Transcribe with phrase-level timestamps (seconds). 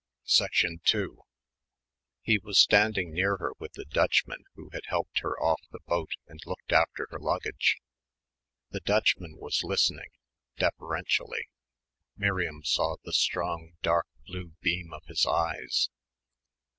[0.25, 1.19] 2
[2.23, 6.09] He was standing near her with the Dutchman who had helped her off the boat
[6.25, 7.77] and looked after her luggage.
[8.71, 10.09] The Dutchman was listening,
[10.57, 11.49] deferentially.
[12.17, 15.87] Miriam saw the strong dark blue beam of his eyes.